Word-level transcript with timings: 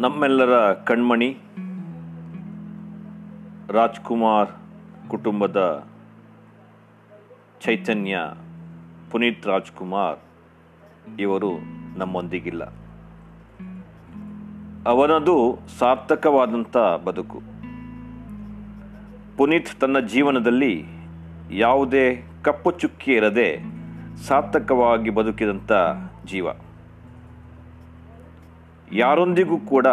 ನಮ್ಮೆಲ್ಲರ 0.00 0.72
ಕಣ್ಮಣಿ 0.72 1.38
ರಾಜ್ಕುಮಾರ್ 3.68 4.50
ಕುಟುಂಬದ 5.10 5.86
ಚೈತನ್ಯ 7.60 8.18
ಪುನೀತ್ 9.10 9.46
ರಾಜ್ಕುಮಾರ್ 9.46 10.18
ಇವರು 11.20 11.50
ನಮ್ಮೊಂದಿಗಿಲ್ಲ. 11.98 12.64
ಅವನದು 14.86 15.58
ಸಾರ್ಥಕವಾದಂಥ 15.78 16.76
ಬದುಕು. 17.04 17.40
ಪುನೀತ್ 19.36 19.80
ತನ್ನ 19.80 19.98
ಜೀವನದಲ್ಲಿ 19.98 20.84
ಯಾವುದೇ 21.50 22.24
ಕಪ್ಪು 22.42 22.70
ಚುಕ್ಕಿ 22.70 23.12
ಇರದೆ 23.12 23.62
ಸಾರ್ಥಕವಾಗಿ 24.26 25.10
ಬದುಕಿದಂಥ 25.10 25.72
ಜೀವ. 26.26 26.46
ಯಾರೊಂದಿಗೂ 28.92 29.58
ಕೂಡ 29.58 29.86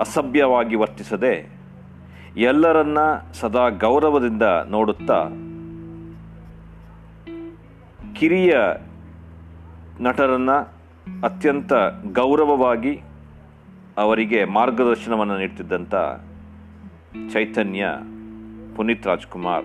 ಅಸಭ್ಯವಾಗಿ 0.00 0.76
ವರ್ತಿಸದೆ 0.76 1.60
ಎಲ್ಲರನ್ನ 2.36 2.98
ಸದಾ 3.32 3.68
ಗೌರವದಿಂದ 3.68 4.42
ನೋಡುತ್ತಾ 4.68 5.28
ಕಿರಿಯ 8.14 8.54
ನಟರನ್ನು 10.00 10.80
ಅತ್ಯಂತ 11.24 11.72
ಗೌರವವಾಗಿ 12.12 13.00
ಅವರಿಗೆ 13.98 14.44
ಮಾರ್ಗದರ್ಶನವನ್ನು 14.44 15.38
ನೀಡ್ತಿದ್ದಂಥ 15.38 15.94
ಚೈತನ್ಯ 17.32 17.86
ಪುನೀತ್ 18.76 19.06
ರಾಜ್ಕುಮಾರ್ 19.06 19.64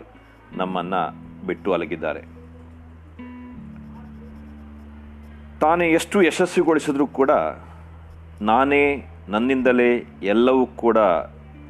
ನಮ್ಮನ್ನು 0.57 1.01
ಬಿಟ್ಟು 1.47 1.73
ಅಲಗಿದ್ದಾರೆ. 1.73 2.21
ತಾನೇ 5.59 5.87
ಎಷ್ಟು 5.87 6.23
ಯಶಸ್ವಿಗೊಳಿಸಿದ್ರೂ 6.23 7.07
ಕೂಡ 7.07 7.31
ನಾನೇ 8.41 9.05
ನನ್ನಿಂದಲೇ 9.29 10.05
ಎಲ್ಲವೂ 10.23 10.65
ಕೂಡ 10.65 10.97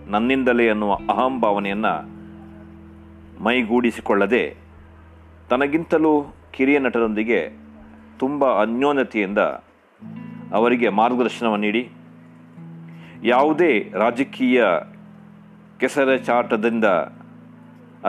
ನನ್ನಿಂದಲೇ 0.08 0.70
ಅನ್ನುವ 0.70 0.94
ಅಹಂಭಾವನೆಯನ್ನು 0.94 1.94
ಮೈಗೂಡಿಸಿಕೊಳ್ಳದೆ 3.44 4.56
ತನಗಿಂತಲೂ 5.50 6.26
ಕಿರಿಯ 6.52 6.80
ನಟರೊಂದಿಗೆ 6.80 7.50
ತುಂಬ 8.20 8.62
ಅನ್ಯೋನ್ಯತೆಯಿಂದ 8.62 9.38
ಅವರಿಗೆ 10.54 10.90
ಮಾರ್ಗದರ್ಶನವನ್ನು 10.90 11.66
ನೀಡಿ, 11.66 11.90
ಯಾವುದೇ 13.24 13.92
ರಾಜಕೀಯ 13.94 14.64
ಕೆಸರಚಾಟದಿಂದ 15.80 16.86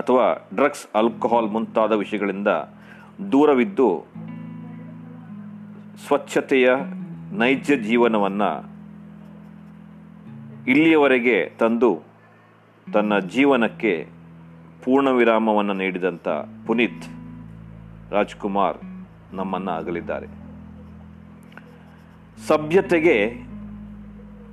ಅಥವಾ 0.00 0.48
ಡ್ರಗ್ಸ್, 0.54 0.96
ಆಲ್ಕೋಹಾಲ್ 0.96 1.50
ಮುಂತಾದ 1.50 1.92
ವಿಷಯಗಳಿಂದ 1.92 2.48
ದೂರವಿದ್ದು 3.32 4.06
ಸ್ವಚ್ಛತೆಯ 6.06 6.70
ನೈಜ 7.32 7.72
ಜೀವನವನ್ನು 7.72 8.76
ಇಲ್ಲಿಯವರೆಗೆ 10.68 11.50
ತಂದು 11.58 12.02
ತನ್ನ 12.92 13.18
ಜೀವನಕ್ಕೆ 13.18 14.06
ಪೂರ್ಣ 14.84 15.08
ವಿರಾಮವನ್ನು 15.08 15.72
ನೀಡಿದಂಥ 15.72 16.28
ಪುನೀತ್ 16.66 17.06
ರಾಜ್ಕುಮಾರ್ 18.12 18.76
ನಮ್ಮನ್ನು 19.32 19.70
ಅಗಲಿದ್ದಾರೆ. 19.70 20.26
ಸಭ್ಯತೆಗೆ 22.46 23.32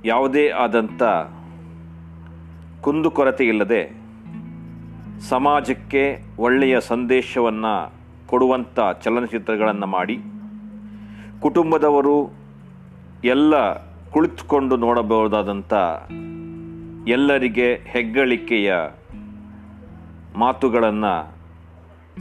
ಯಾವುದೇ 0.04 0.48
ಆದಂಥ 0.48 1.02
ಕುಂದುಕೊರತೆ 2.80 3.44
ಇಲ್ಲದೆ 3.44 4.04
ಸಮಾಜಕ್ಕೆ 5.28 6.22
ಒಳ್ಳೆಯ 6.38 6.80
ಸಂದೇಶವನ್ನು 6.80 7.92
ಕೊಡುವಂಥ 8.26 8.80
ಚಲನಚಿತ್ರಗಳನ್ನು 9.02 9.86
ಮಾಡಿ 9.86 10.18
ಕುಟುಂಬದವರು 11.40 12.43
ಎಲ್ಲ 13.24 13.72
ಕುಳಿತುಕೊಂಡು 14.10 14.76
ನೋಡಬಹುದಾದಂಥ 14.76 15.74
ಎಲ್ಲರಿಗೆ 17.08 17.74
ಹೆಗ್ಗಳಿಕೆಯ 17.74 18.74
ಮಾತುಗಳನ್ನು 20.38 21.36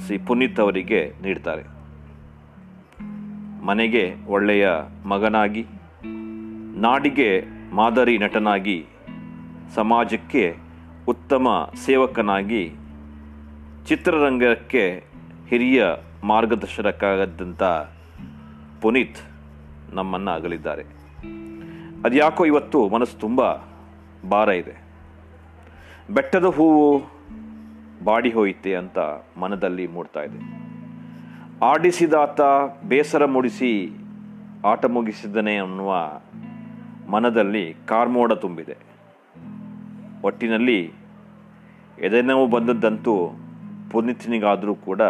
ಶ್ರೀ 0.06 0.18
ಪುನೀತ್ 0.18 0.60
ಅವರಿಗೆ 0.60 1.14
ನೀಡ್ತಾರೆ. 1.22 1.64
ಮನೆಗೆ 3.66 4.16
ಒಳ್ಳೆಯ 4.28 4.70
ಮಗನಾಗಿ, 5.06 5.66
ನಾಡಿಗೆ 6.76 7.44
ಮಾದರಿ 7.74 8.18
ನಟನಾಗಿ, 8.18 8.86
ಸಮಾಜಕ್ಕೆ 9.76 10.56
ಉತ್ತಮ 11.08 11.74
ಸೇವಕನಾಗಿ, 11.86 12.72
ಚಿತ್ರರಂಗಕ್ಕೆ 13.86 15.04
ಹಿರಿಯ 15.50 15.86
ಮಾರ್ಗದರ್ಶನಕ್ಕಾಗದ್ದಂಥ 16.24 17.64
ಪುನೀತ್ 18.82 19.33
ನಮ್ಮನ್ನು 19.94 20.32
ಅಗಲಿದ್ದಾರೆ 20.32 20.84
ಅದ್ಯಾಕೋ 22.06 22.46
ಇವತ್ತು 22.46 22.90
ಮನಸ್ಸು 22.90 23.20
ತುಂಬ 23.20 23.42
ಭಾರ 24.30 24.50
ಇದೆ. 24.50 24.76
ಬೆಟ್ಟದ 26.14 26.46
ಹೂವು 26.46 27.00
ಬಾಡಿ 28.04 28.32
ಹೋಯಿತೆ 28.32 28.76
ಅಂತ 28.76 29.00
ಮನದಲ್ಲಿ 29.40 29.88
ಮೂಡ್ತಾ 29.88 30.20
ಇದೆ. 30.20 30.40
ಆಡಿಸಿದಾತ 31.66 32.42
ಬೇಸರ 32.88 33.26
ಮೂಡಿಸಿ 33.26 33.72
ಆಟ 34.66 34.86
ಮುಗಿಸಿದನೇ 34.86 35.58
ಅನ್ನುವ 35.58 35.96
ಮನದಲ್ಲಿ 37.12 37.76
ಕಾರ್ಮೋಡ 37.88 38.34
ತುಂಬಿದೆ. 38.34 38.78
ಒಟ್ಟಿನಲ್ಲಿ 40.24 40.94
ಎದೆನೋವು 42.02 42.48
ಬಂದದ್ದಂತೂ 42.48 43.16
ಪುನೀತನಿಗಾದರೂ 43.92 44.76
ಕೂಡ 44.76 45.02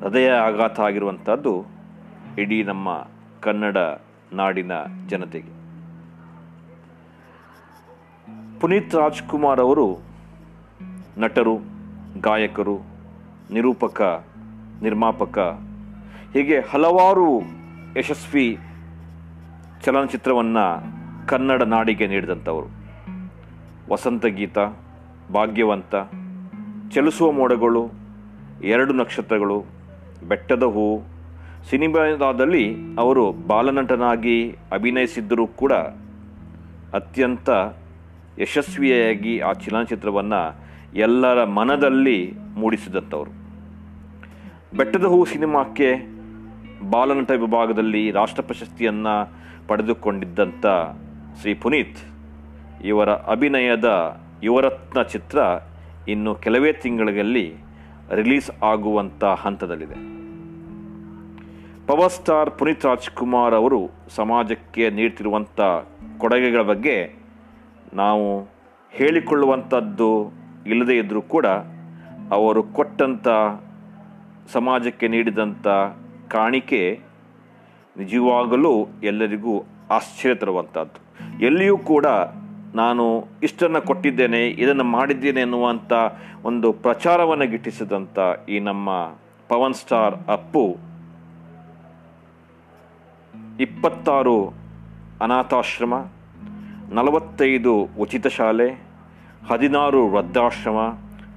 ಹೃದಯ 0.00 0.30
ಆಘಾತ 0.30 0.80
ಆಗಿರುವಂಥದ್ದು 0.80 1.64
ಇಡೀ 2.38 2.62
ನಮ್ಮ 2.62 2.88
ಕನ್ನಡ 3.42 3.76
ನಾಡಿನ 4.32 4.72
ಜನತೆಗೆ. 5.08 5.58
ಪುನೀತ್ 8.60 8.94
ರಾಜ್ಕುಮಾರ್ 8.94 9.60
ಅವರು 9.60 9.98
ನಟರು, 11.18 11.58
ಗಾಯಕರು, 12.20 12.78
ನಿರೂಪಕ, 13.50 14.24
ನಿರ್ಮಾಪಕ, 14.82 15.38
ಹೀಗೆ 16.34 16.60
ಹಲವಾರು 16.60 17.40
ಯಶಸ್ವಿ 17.98 18.58
ಚಲನಚಿತ್ರವನ್ನು 19.84 20.98
ಕನ್ನಡ 21.26 21.62
ನಾಡಿಗೆ 21.62 22.06
ನೀಡಿದಂಥವರು. 22.06 22.66
ವಸಂತ 23.92 24.26
ಗೀತ, 24.26 24.58
ಭಾಗ್ಯವಂತ, 25.34 25.94
ಚಲಿಸುವ 26.90 27.32
ಮೋಡಗಳು, 27.32 27.90
ಎರಡು 28.62 28.92
ನಕ್ಷತ್ರಗಳು, 28.92 29.64
ಬೆಟ್ಟದ 30.28 30.62
ಹೂ 30.62 31.00
ಸಿನಿಮಾದಲ್ಲಿ 31.70 32.64
ಅವರು 33.02 33.24
ಬಾಲನಟನಾಗಿ 33.50 34.36
ಅಭಿನಯಿಸಿದ್ದರೂ 34.72 35.44
ಕೂಡ 35.60 35.74
ಅತ್ಯಂತ 36.98 37.48
ಯಶಸ್ವಿಯಾಗಿ 38.42 39.34
ಆ 39.48 39.50
ಚಲನಚಿತ್ರವನ್ನು 39.62 40.40
ಎಲ್ಲರ 41.06 41.44
ಮನದಲ್ಲಿ 41.58 42.18
ಮೂಡಿಸಿದಂಥವರು 42.60 43.32
ಬೆಟ್ಟದ 44.78 45.06
ಹೂ 45.12 45.18
ಸಿನಿಮಾಕ್ಕೆ 45.32 45.88
ಬಾಲನಟ 46.90 47.30
ವಿಭಾಗದಲ್ಲಿ 47.44 48.02
ರಾಷ್ಟ್ರ 48.18 48.42
ಪ್ರಶಸ್ತಿಯನ್ನು 48.42 49.14
ಪಡೆದುಕೊಂಡಿದ್ದಂಥ 49.68 50.66
ಶ್ರೀ 51.40 51.54
ಪುನೀತ್, 51.54 51.98
ಇವರ 52.90 53.10
ಅಭಿನಯದ 53.34 53.88
ಯುವರತ್ನ 54.42 55.02
ಚಿತ್ರ 55.12 55.38
ಇನ್ನು 56.12 56.34
ಕೆಲವೇ 56.44 56.72
ತಿಂಗಳಲ್ಲಿ 56.84 57.46
ರಿಲೀಸ್ 58.18 58.50
ಆಗುವಂಥ 58.62 59.24
ಹಂತದಲ್ಲಿದೆ. 59.44 59.98
ಪವರ್ 61.88 62.12
ಸ್ಟಾರ್ 62.12 62.50
ಪುನೀತ್ 62.50 62.84
ರಾಜ್ಕುಮಾರ್ 62.84 63.54
ಅವರು 63.54 63.78
ಸಮಾಜಕ್ಕೆ 64.16 64.90
ನೀಡ್ತಿರುವಂಥ 64.90 65.60
ಕೊಡುಗೆಗಳ 66.18 66.62
ಬಗ್ಗೆ 66.62 66.96
ನಾವು 67.94 68.24
ಹೇಳಿಕೊಳ್ಳುವಂಥದ್ದು 68.92 70.08
ಇಲ್ಲದೇ 70.66 70.98
ಇದ್ದರೂ 70.98 71.22
ಕೂಡ 71.22 71.46
ಅವರು 72.32 72.62
ಕೊಟ್ಟಂಥ 72.62 73.28
ಸಮಾಜಕ್ಕೆ 74.52 75.08
ನೀಡಿದಂಥ 75.08 75.66
ಕಾಣಿಕೆ 76.28 76.82
ನಿಜವಾಗಲೂ 77.96 78.72
ಎಲ್ಲರಿಗೂ 79.02 79.54
ಆಶ್ಚರ್ಯ 79.90 80.34
ತರುವಂಥದ್ದು 80.34 81.00
ಎಲ್ಲಿಯೂ 81.46 81.78
ಕೂಡ 81.78 82.06
ನಾನು 82.74 83.04
ಇಷ್ಟನ್ನು 83.42 83.80
ಕೊಟ್ಟಿದ್ದೇನೆ, 83.80 84.48
ಇದನ್ನು 84.48 84.84
ಮಾಡಿದ್ದೇನೆ 84.84 85.40
ಎನ್ನುವಂಥ 85.40 85.92
ಒಂದು 86.44 86.72
ಪ್ರಚಾರವನ್ನು 86.72 87.46
ಗಿಟ್ಟಿಸಿದಂಥ 87.46 88.18
ಈ 88.48 88.58
ನಮ್ಮ 88.58 88.88
ಪವನ್ 89.50 89.74
ಸ್ಟಾರ್ 89.74 90.16
ಅಪ್ಪು 90.28 90.64
ಇಪ್ಪತ್ತಾರು 93.58 94.36
ಅನಾಥಾಶ್ರಮ, 95.22 95.94
ನಲವತ್ತೈದು 96.92 97.72
ಉಚಿತ 97.98 98.26
ಶಾಲೆ 98.26 98.68
ಹದಿನಾರು 99.50 100.00
ವೃದ್ಧಾಶ್ರಮ, 100.08 100.78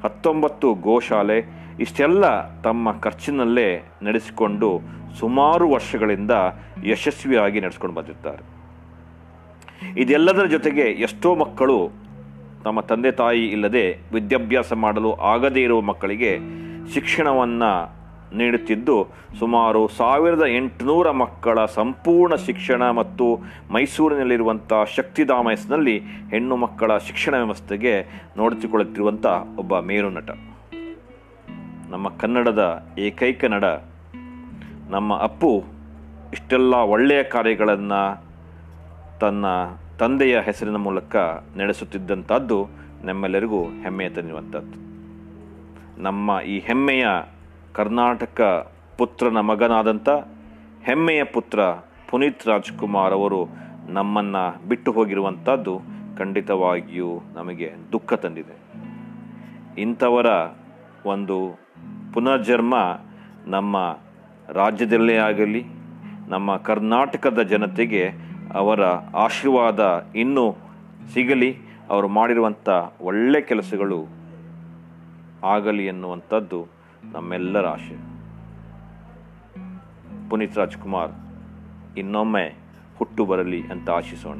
ಹತ್ತೊಂಬತ್ತು 0.03 0.73
ಗೋಶಾಲೆ, 0.88 1.38
ಇಷ್ಟೆಲ್ಲ 1.79 2.23
ತಮ್ಮ 2.62 2.91
ಖರ್ಚಿನಲ್ಲೇ 3.00 3.68
ನಡೆಸಿಕೊಂಡು 4.01 4.69
ಸುಮಾರು 5.19 5.65
ವರ್ಷಗಳಿಂದ 5.69 6.33
ಯಶಸ್ವಿಯಾಗಿ 6.91 7.62
ನಡೆಸ್ಕೊಂಡು 7.62 7.95
ಬಂದಿರ್ತಾರೆ 7.95 8.44
ಇದೆಲ್ಲದರ 10.01 10.45
ಜೊತೆಗೆ 10.45 10.85
ಎಷ್ಟೋ 11.07 11.35
ಮಕ್ಕಳು 11.35 11.77
ತಮ್ಮ 12.63 12.79
ತಂದೆ 12.81 13.12
ತಾಯಿ 13.12 13.45
ಇಲ್ಲದೆ 13.47 13.85
ವಿದ್ಯಾಭ್ಯಾಸ 14.13 14.73
ಮಾಡಲು 14.73 15.12
ಆಗದೇ 15.23 15.62
ಇರುವ 15.63 15.81
ಮಕ್ಕಳಿಗೆ 15.81 16.31
ಶಿಕ್ಷಣವನ್ನು 16.94 17.71
ನೀಡುತ್ತಿದ್ದು 18.36 19.07
ಸುಮಾರು 19.39 19.88
ಸಾವಿರದ 19.88 20.45
ಎಂಟುನೂರ 20.45 21.12
ಮಕ್ಕಳ 21.12 21.66
ಸಂಪೂರ್ಣ 21.66 22.36
ಶಿಕ್ಷಣ 22.36 22.89
ಮತ್ತು 22.92 23.39
ಮೈಸೂರಿನಲ್ಲಿರುವಂಥ 23.72 24.74
ಶಕ್ತಿಧಾಮ 24.95 25.50
ಹೆಸರಿನಲ್ಲಿ 25.50 26.00
ಹೆಣ್ಣು 26.00 26.56
ಮಕ್ಕಳ 26.56 26.98
ಶಿಕ್ಷಣ 26.98 27.36
ವ್ಯವಸ್ಥೆಗೆ 27.36 28.24
ನೋಡಿಕೊಳ್ಳುತ್ತಿರುವಂಥ 28.38 29.25
ಒಬ್ಬ 29.57 29.80
ಮೇರು 29.80 30.10
ನಟ. 30.10 30.30
ನಮ್ಮ 31.89 32.10
ಕನ್ನಡದ 32.10 32.86
ಏಕೈಕ 33.00 33.45
ನಡ 33.45 33.63
ನಮ್ಮ 34.89 35.18
ಅಪ್ಪು 35.18 35.63
ಇಷ್ಟೆಲ್ಲ 36.33 36.75
ಒಳ್ಳೆಯ 36.75 37.24
ಕಾರ್ಯಗಳನ್ನು 37.24 38.24
ತನ್ನ 39.19 39.45
ತಂದೆಯ 40.00 40.39
ಹೆಸರಿನ 40.39 40.75
ಮೂಲಕ 40.75 41.16
ನಡೆಸುತ್ತಿದ್ದಂಥದ್ದು 41.57 42.68
ನಮ್ಮೆಲ್ಲರಿಗೂ 43.04 43.63
ಹೆಮ್ಮೆಯ 43.63 44.10
ತಂದಿರುವಂಥದ್ದು. 44.10 44.92
ನಮ್ಮ 46.01 46.39
ಈ 46.48 46.60
ಹೆಮ್ಮೆಯ 46.60 47.07
ಕರ್ನಾಟಕ 47.77 48.41
ಪುತ್ರನ 48.97 49.39
ಮಗನಾದಂಥ 49.39 50.09
ಹೆಮ್ಮೆಯ 50.88 51.23
ಪುತ್ರ 51.23 51.59
ಪುನೀತ್ 52.09 52.47
ರಾಜ್ಕುಮಾರ್ 52.47 53.13
ಅವರು 53.13 53.39
ನಮ್ಮನ್ನು 53.88 54.68
ಬಿಟ್ಟು 54.68 54.91
ಹೋಗಿರುವಂಥದ್ದು 54.91 55.81
ಖಂಡಿತವಾಗಿಯೂ 56.18 57.12
ನಮಗೆ 57.33 57.69
ದುಃಖ 57.91 58.13
ತಂದಿದೆ. 58.13 58.56
ಇಂಥವರ 59.81 60.25
ಒಂದು 61.06 61.38
ಪುನರ್ಜನ್ಮ 62.13 62.75
ನಮ್ಮ 63.47 63.77
ರಾಜ್ಯದಲ್ಲೇ 64.50 65.15
ಆಗಲಿ, 65.15 65.63
ನಮ್ಮ 66.27 66.57
ಕರ್ನಾಟಕದ 66.57 67.41
ಜನತೆಗೆ 67.41 68.03
ಅವರ 68.53 68.81
ಆಶೀರ್ವಾದ 69.25 69.81
ಇನ್ನೂ 70.15 70.45
ಸಿಗಲಿ, 71.13 71.51
ಅವರು 71.89 72.07
ಮಾಡಿರುವಂಥ 72.07 72.69
ಒಳ್ಳೆ 73.01 73.41
ಕೆಲಸಗಳು 73.41 74.01
ಆಗಲಿ 75.44 75.85
ಎನ್ನುವಂಥದ್ದು 75.85 76.81
ನಮ್ಮೆಲ್ಲರ 77.03 77.65
ಆಶೆ. 77.65 77.95
ಪುನೀತ್ 80.30 80.57
ರಾಜ್ಕುಮಾರ್ 80.57 81.12
ಇನ್ನೊಮ್ಮೆ 81.98 82.56
ಹುಟ್ಟು 82.98 83.25
ಬರಲಿ 83.25 83.68
ಅಂತ 83.68 83.89
ಆಶಿಸೋಣ. 83.89 84.39